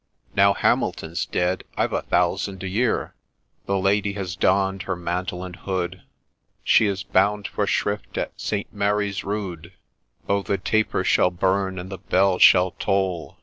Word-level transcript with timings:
Now 0.35 0.55
Hamilton 0.55 1.13
's 1.13 1.27
dead, 1.27 1.63
I've 1.77 1.93
a 1.93 2.01
thousand 2.01 2.63
a 2.63 2.67
year!' 2.67 3.13
The 3.67 3.77
lady 3.77 4.13
has 4.13 4.35
donn'd 4.35 4.81
her 4.89 4.95
mantle 4.95 5.43
and 5.43 5.55
hood, 5.55 6.01
She 6.63 6.87
is 6.87 7.03
bound 7.03 7.47
for 7.47 7.67
shrift 7.67 8.17
at 8.17 8.31
St. 8.35 8.73
Mary's 8.73 9.23
Rood:—' 9.23 9.73
Oh! 10.27 10.41
the 10.41 10.57
taper 10.57 11.03
shall 11.03 11.29
burn, 11.29 11.77
and 11.77 11.91
the 11.91 11.99
bell 11.99 12.39
shall 12.39 12.71
toll. 12.79 13.37